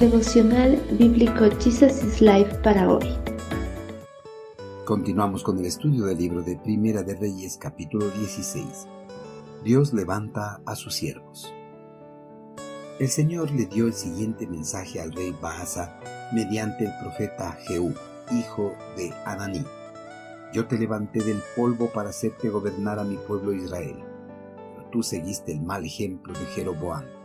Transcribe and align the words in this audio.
Devocional 0.00 0.76
Bíblico 0.98 1.48
Jesus 1.58 2.04
is 2.04 2.20
Life 2.20 2.54
para 2.62 2.86
hoy. 2.86 3.16
Continuamos 4.84 5.42
con 5.42 5.58
el 5.58 5.64
estudio 5.64 6.04
del 6.04 6.18
libro 6.18 6.42
de 6.42 6.58
Primera 6.58 7.02
de 7.02 7.14
Reyes 7.14 7.56
capítulo 7.56 8.10
16. 8.10 8.86
Dios 9.64 9.94
levanta 9.94 10.60
a 10.66 10.76
sus 10.76 10.96
siervos. 10.96 11.50
El 13.00 13.08
Señor 13.08 13.50
le 13.52 13.64
dio 13.64 13.86
el 13.86 13.94
siguiente 13.94 14.46
mensaje 14.46 15.00
al 15.00 15.14
rey 15.14 15.34
Baasa 15.40 15.98
mediante 16.34 16.84
el 16.84 16.92
profeta 17.00 17.52
Jehú, 17.66 17.94
hijo 18.38 18.74
de 18.98 19.14
Ananí. 19.24 19.64
Yo 20.52 20.66
te 20.66 20.76
levanté 20.76 21.20
del 21.22 21.40
polvo 21.56 21.90
para 21.90 22.10
hacerte 22.10 22.50
gobernar 22.50 22.98
a 22.98 23.04
mi 23.04 23.16
pueblo 23.16 23.54
Israel, 23.54 23.96
pero 24.74 24.90
tú 24.90 25.02
seguiste 25.02 25.52
el 25.52 25.62
mal 25.62 25.86
ejemplo 25.86 26.34
de 26.34 26.44
Jeroboam 26.54 27.15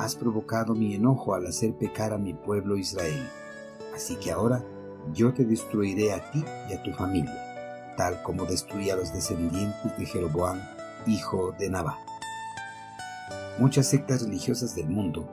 has 0.00 0.16
provocado 0.16 0.74
mi 0.74 0.94
enojo 0.94 1.34
al 1.34 1.46
hacer 1.46 1.74
pecar 1.74 2.14
a 2.14 2.18
mi 2.18 2.32
pueblo 2.32 2.78
Israel. 2.78 3.28
Así 3.94 4.16
que 4.16 4.32
ahora 4.32 4.64
yo 5.12 5.34
te 5.34 5.44
destruiré 5.44 6.12
a 6.12 6.30
ti 6.30 6.42
y 6.70 6.72
a 6.72 6.82
tu 6.82 6.90
familia, 6.92 7.94
tal 7.98 8.22
como 8.22 8.46
destruí 8.46 8.88
a 8.88 8.96
los 8.96 9.12
descendientes 9.12 9.98
de 9.98 10.06
Jeroboam, 10.06 10.58
hijo 11.06 11.54
de 11.58 11.68
Nabat. 11.68 11.98
Muchas 13.58 13.88
sectas 13.88 14.22
religiosas 14.22 14.74
del 14.74 14.88
mundo 14.88 15.28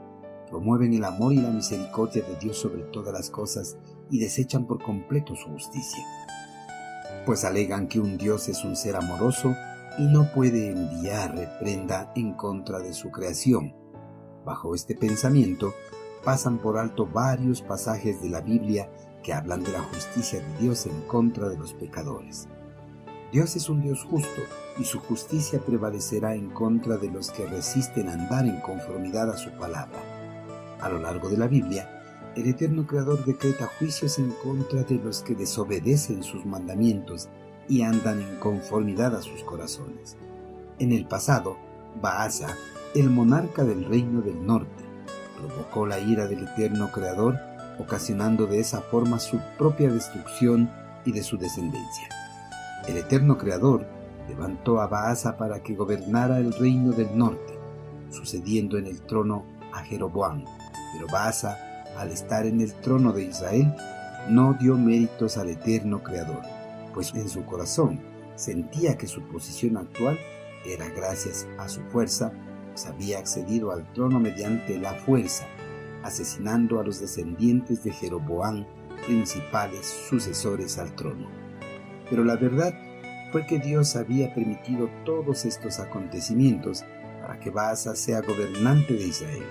promueven 0.49 0.93
el 0.93 1.05
amor 1.05 1.31
y 1.31 1.37
la 1.37 1.49
misericordia 1.49 2.23
de 2.23 2.35
Dios 2.35 2.57
sobre 2.57 2.83
todas 2.83 3.13
las 3.13 3.29
cosas 3.29 3.77
y 4.09 4.19
desechan 4.19 4.65
por 4.65 4.83
completo 4.83 5.33
su 5.35 5.47
justicia, 5.47 6.03
pues 7.25 7.45
alegan 7.45 7.87
que 7.87 8.01
un 8.01 8.17
Dios 8.17 8.49
es 8.49 8.65
un 8.65 8.75
ser 8.75 8.97
amoroso 8.97 9.55
y 9.97 10.03
no 10.03 10.29
puede 10.33 10.71
enviar 10.71 11.35
reprenda 11.35 12.11
en 12.15 12.33
contra 12.33 12.79
de 12.79 12.93
su 12.93 13.11
creación 13.11 13.86
Bajo 14.47 14.73
este 14.73 14.95
pensamiento 14.95 15.73
pasan 16.23 16.59
por 16.59 16.77
alto 16.77 17.05
varios 17.05 17.61
pasajes 17.61 18.21
de 18.21 18.29
la 18.29 18.39
Biblia 18.39 18.89
que 19.21 19.33
hablan 19.33 19.61
de 19.61 19.73
la 19.73 19.81
justicia 19.81 20.39
de 20.39 20.57
Dios 20.57 20.85
en 20.85 21.01
contra 21.01 21.49
de 21.49 21.57
los 21.57 21.73
pecadores. 21.73 22.47
Dios 23.33 23.57
es 23.57 23.67
un 23.67 23.81
Dios 23.81 24.05
justo 24.05 24.41
y 24.79 24.85
su 24.85 25.01
justicia 25.01 25.59
prevalecerá 25.59 26.33
en 26.33 26.49
contra 26.51 26.95
de 26.95 27.11
los 27.11 27.29
que 27.31 27.45
resisten 27.45 28.07
andar 28.07 28.45
en 28.45 28.61
conformidad 28.61 29.29
a 29.29 29.37
su 29.37 29.51
palabra. 29.51 29.99
A 30.79 30.87
lo 30.87 30.99
largo 30.99 31.27
de 31.27 31.35
la 31.35 31.49
Biblia, 31.49 32.31
el 32.37 32.47
eterno 32.47 32.87
Creador 32.87 33.25
decreta 33.25 33.69
juicios 33.77 34.17
en 34.17 34.31
contra 34.41 34.83
de 34.83 34.95
los 34.95 35.23
que 35.23 35.35
desobedecen 35.35 36.23
sus 36.23 36.45
mandamientos 36.45 37.27
y 37.67 37.81
andan 37.81 38.21
en 38.21 38.39
conformidad 38.39 39.13
a 39.13 39.21
sus 39.21 39.43
corazones. 39.43 40.15
En 40.79 40.93
el 40.93 41.05
pasado, 41.05 41.57
Baasa 42.01 42.55
el 42.95 43.09
monarca 43.09 43.63
del 43.63 43.85
reino 43.85 44.21
del 44.21 44.45
norte, 44.45 44.83
provocó 45.37 45.85
la 45.85 45.99
ira 45.99 46.25
del 46.27 46.47
eterno 46.47 46.91
Creador, 46.91 47.37
ocasionando 47.79 48.47
de 48.47 48.59
esa 48.59 48.81
forma 48.81 49.19
su 49.19 49.39
propia 49.57 49.91
destrucción 49.91 50.71
y 51.05 51.11
de 51.11 51.21
su 51.21 51.37
descendencia. 51.37 52.09
El 52.87 52.97
eterno 52.97 53.37
Creador 53.37 53.85
levantó 54.27 54.81
a 54.81 54.87
Baasa 54.87 55.37
para 55.37 55.61
que 55.61 55.75
gobernara 55.75 56.39
el 56.39 56.53
reino 56.53 56.91
del 56.91 57.15
norte, 57.17 57.57
sucediendo 58.09 58.77
en 58.77 58.87
el 58.87 59.01
trono 59.01 59.45
a 59.73 59.83
Jeroboam. 59.83 60.43
Pero 60.93 61.07
Baasa, 61.11 61.57
al 61.97 62.11
estar 62.11 62.45
en 62.45 62.61
el 62.61 62.73
trono 62.73 63.11
de 63.11 63.25
Israel, 63.25 63.73
no 64.29 64.53
dio 64.53 64.75
méritos 64.75 65.37
al 65.37 65.49
eterno 65.49 66.01
Creador, 66.01 66.41
pues 66.93 67.13
en 67.13 67.29
su 67.29 67.45
corazón 67.45 67.99
sentía 68.35 68.97
que 68.97 69.07
su 69.07 69.21
posición 69.21 69.77
actual 69.77 70.17
era 70.73 70.89
gracias 70.89 71.47
a 71.57 71.67
su 71.67 71.81
fuerza 71.83 72.31
había 72.85 73.19
accedido 73.19 73.71
al 73.71 73.91
trono 73.93 74.19
mediante 74.19 74.77
la 74.77 74.93
fuerza, 74.93 75.47
asesinando 76.03 76.79
a 76.79 76.83
los 76.83 76.99
descendientes 76.99 77.83
de 77.83 77.91
Jeroboam, 77.91 78.65
principales 79.05 79.85
sucesores 80.09 80.77
al 80.77 80.93
trono. 80.95 81.27
Pero 82.09 82.23
la 82.23 82.35
verdad 82.35 82.73
fue 83.31 83.45
que 83.45 83.59
Dios 83.59 83.95
había 83.95 84.33
permitido 84.33 84.89
todos 85.05 85.45
estos 85.45 85.79
acontecimientos 85.79 86.85
para 87.21 87.39
que 87.39 87.49
Baasa 87.49 87.95
sea 87.95 88.21
gobernante 88.21 88.93
de 88.93 89.07
Israel. 89.07 89.45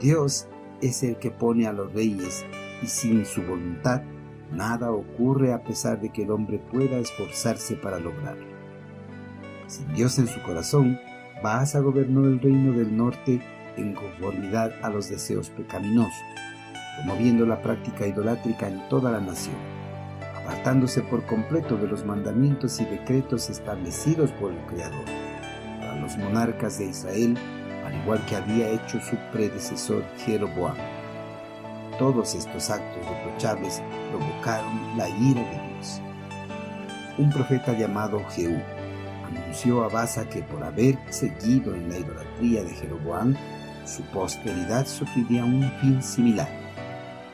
Dios 0.00 0.46
es 0.82 1.02
el 1.02 1.16
que 1.16 1.30
pone 1.30 1.66
a 1.66 1.72
los 1.72 1.92
reyes 1.92 2.44
y 2.82 2.86
sin 2.86 3.24
su 3.24 3.42
voluntad 3.42 4.02
nada 4.52 4.92
ocurre 4.92 5.52
a 5.52 5.62
pesar 5.62 6.00
de 6.00 6.10
que 6.10 6.22
el 6.22 6.30
hombre 6.30 6.58
pueda 6.58 6.98
esforzarse 6.98 7.76
para 7.76 7.98
lograrlo. 7.98 8.55
Sin 9.66 9.92
Dios 9.94 10.18
en 10.18 10.28
su 10.28 10.40
corazón, 10.42 11.00
Baasa 11.42 11.80
gobernó 11.80 12.24
el 12.24 12.40
reino 12.40 12.72
del 12.72 12.96
norte 12.96 13.40
en 13.76 13.94
conformidad 13.94 14.72
a 14.82 14.90
los 14.90 15.10
deseos 15.10 15.50
pecaminosos, 15.50 16.14
promoviendo 16.96 17.44
la 17.44 17.60
práctica 17.60 18.06
idolátrica 18.06 18.68
en 18.68 18.88
toda 18.88 19.10
la 19.10 19.20
nación, 19.20 19.56
apartándose 20.40 21.02
por 21.02 21.26
completo 21.26 21.76
de 21.76 21.88
los 21.88 22.04
mandamientos 22.04 22.80
y 22.80 22.84
decretos 22.84 23.50
establecidos 23.50 24.30
por 24.32 24.52
el 24.52 24.58
Creador. 24.66 25.04
Para 25.80 25.96
los 25.96 26.16
monarcas 26.16 26.78
de 26.78 26.86
Israel, 26.86 27.36
al 27.84 27.94
igual 28.02 28.24
que 28.26 28.36
había 28.36 28.70
hecho 28.70 29.00
su 29.00 29.16
predecesor 29.32 30.04
Jeroboam. 30.18 30.76
Todos 31.98 32.34
estos 32.34 32.70
actos 32.70 33.04
reprochables 33.04 33.82
provocaron 34.10 34.96
la 34.96 35.08
ira 35.08 35.42
de 35.42 35.74
Dios. 35.74 36.00
Un 37.18 37.30
profeta 37.30 37.72
llamado 37.72 38.22
Jehú 38.30 38.60
anunció 39.46 39.84
a 39.84 39.88
Baza 39.88 40.28
que 40.28 40.42
por 40.42 40.64
haber 40.64 40.98
seguido 41.08 41.72
en 41.72 41.88
la 41.88 41.98
idolatría 41.98 42.64
de 42.64 42.70
Jeroboam, 42.70 43.36
su 43.84 44.02
posteridad 44.12 44.86
sufriría 44.86 45.44
un 45.44 45.70
fin 45.80 46.02
similar. 46.02 46.48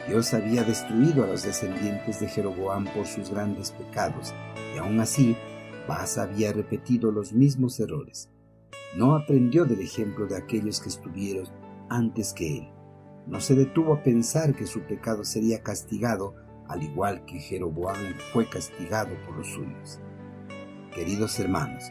Dios 0.06 0.34
había 0.34 0.62
destruido 0.62 1.24
a 1.24 1.28
los 1.28 1.44
descendientes 1.44 2.20
de 2.20 2.28
Jeroboam 2.28 2.84
por 2.94 3.06
sus 3.06 3.30
grandes 3.30 3.70
pecados, 3.70 4.34
y 4.74 4.78
aún 4.78 5.00
así, 5.00 5.34
Baza 5.88 6.24
había 6.24 6.52
repetido 6.52 7.10
los 7.10 7.32
mismos 7.32 7.80
errores. 7.80 8.28
No 8.94 9.16
aprendió 9.16 9.64
del 9.64 9.80
ejemplo 9.80 10.26
de 10.26 10.36
aquellos 10.36 10.80
que 10.80 10.90
estuvieron 10.90 11.46
antes 11.88 12.34
que 12.34 12.58
él. 12.58 12.68
No 13.26 13.40
se 13.40 13.54
detuvo 13.54 13.94
a 13.94 14.02
pensar 14.02 14.54
que 14.54 14.66
su 14.66 14.80
pecado 14.82 15.24
sería 15.24 15.62
castigado, 15.62 16.34
al 16.68 16.82
igual 16.82 17.24
que 17.24 17.40
Jeroboam 17.40 18.14
fue 18.34 18.46
castigado 18.50 19.10
por 19.24 19.38
los 19.38 19.46
suyos. 19.46 19.98
Queridos 20.94 21.38
hermanos, 21.40 21.90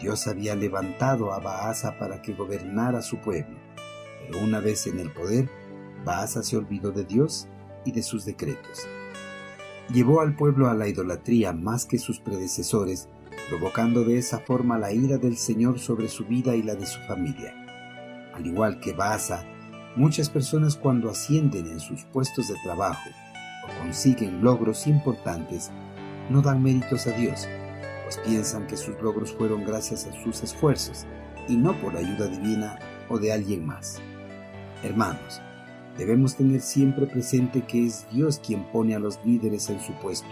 Dios 0.00 0.26
había 0.26 0.54
levantado 0.54 1.32
a 1.32 1.38
Baasa 1.38 1.98
para 1.98 2.20
que 2.20 2.34
gobernara 2.34 3.02
su 3.02 3.18
pueblo, 3.18 3.56
pero 4.26 4.44
una 4.44 4.60
vez 4.60 4.86
en 4.86 4.98
el 4.98 5.10
poder, 5.10 5.48
Baasa 6.04 6.42
se 6.42 6.56
olvidó 6.56 6.90
de 6.90 7.04
Dios 7.04 7.48
y 7.84 7.92
de 7.92 8.02
sus 8.02 8.24
decretos. 8.24 8.86
Llevó 9.92 10.20
al 10.20 10.34
pueblo 10.34 10.68
a 10.68 10.74
la 10.74 10.88
idolatría 10.88 11.52
más 11.52 11.84
que 11.84 11.98
sus 11.98 12.18
predecesores, 12.18 13.08
provocando 13.48 14.04
de 14.04 14.18
esa 14.18 14.38
forma 14.38 14.78
la 14.78 14.92
ira 14.92 15.18
del 15.18 15.36
Señor 15.36 15.78
sobre 15.78 16.08
su 16.08 16.24
vida 16.24 16.56
y 16.56 16.62
la 16.62 16.74
de 16.74 16.86
su 16.86 17.00
familia. 17.00 17.54
Al 18.34 18.46
igual 18.46 18.80
que 18.80 18.92
Baasa, 18.92 19.44
muchas 19.96 20.30
personas 20.30 20.76
cuando 20.76 21.10
ascienden 21.10 21.66
en 21.66 21.80
sus 21.80 22.04
puestos 22.04 22.48
de 22.48 22.54
trabajo 22.64 23.10
o 23.64 23.82
consiguen 23.82 24.42
logros 24.42 24.86
importantes, 24.86 25.70
no 26.30 26.40
dan 26.42 26.62
méritos 26.62 27.06
a 27.06 27.12
Dios, 27.12 27.46
pues 28.04 28.18
piensan 28.18 28.66
que 28.66 28.76
sus 28.76 29.00
logros 29.02 29.32
fueron 29.32 29.64
gracias 29.64 30.06
a 30.06 30.22
sus 30.22 30.42
esfuerzos 30.42 31.06
y 31.48 31.56
no 31.56 31.78
por 31.80 31.96
ayuda 31.96 32.28
divina 32.28 32.78
o 33.08 33.18
de 33.18 33.32
alguien 33.32 33.66
más. 33.66 34.00
Hermanos, 34.82 35.40
debemos 35.96 36.36
tener 36.36 36.60
siempre 36.60 37.06
presente 37.06 37.62
que 37.62 37.86
es 37.86 38.06
Dios 38.12 38.38
quien 38.38 38.64
pone 38.70 38.94
a 38.94 38.98
los 38.98 39.18
líderes 39.24 39.70
en 39.70 39.80
su 39.80 39.92
puesto, 39.94 40.28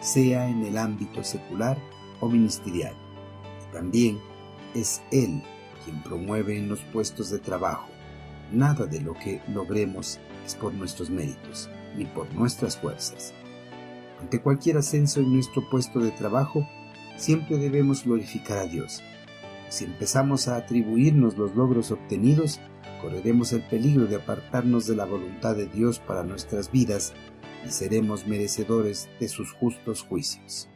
sea 0.00 0.48
en 0.48 0.64
el 0.64 0.78
ámbito 0.78 1.24
secular 1.24 1.78
o 2.20 2.28
ministerial. 2.28 2.94
también 3.72 4.20
es 4.74 5.02
Él 5.10 5.42
quien 5.84 6.02
promueve 6.02 6.56
en 6.56 6.68
los 6.68 6.80
puestos 6.80 7.30
de 7.30 7.38
trabajo. 7.38 7.88
Nada 8.52 8.86
de 8.86 9.00
lo 9.00 9.14
que 9.14 9.40
logremos 9.48 10.20
es 10.46 10.54
por 10.54 10.72
nuestros 10.72 11.10
méritos 11.10 11.68
ni 11.96 12.04
por 12.04 12.32
nuestras 12.34 12.76
fuerzas. 12.76 13.32
Ante 14.20 14.40
cualquier 14.40 14.78
ascenso 14.78 15.20
en 15.20 15.32
nuestro 15.34 15.68
puesto 15.70 15.98
de 15.98 16.10
trabajo, 16.12 16.66
siempre 17.16 17.56
debemos 17.58 18.04
glorificar 18.04 18.58
a 18.58 18.66
Dios. 18.66 19.02
Si 19.68 19.84
empezamos 19.84 20.48
a 20.48 20.56
atribuirnos 20.56 21.36
los 21.36 21.54
logros 21.54 21.90
obtenidos, 21.90 22.60
correremos 23.00 23.52
el 23.52 23.62
peligro 23.62 24.06
de 24.06 24.16
apartarnos 24.16 24.86
de 24.86 24.96
la 24.96 25.04
voluntad 25.04 25.56
de 25.56 25.66
Dios 25.66 25.98
para 25.98 26.22
nuestras 26.22 26.70
vidas 26.70 27.12
y 27.66 27.70
seremos 27.70 28.26
merecedores 28.26 29.08
de 29.20 29.28
sus 29.28 29.52
justos 29.52 30.02
juicios. 30.02 30.68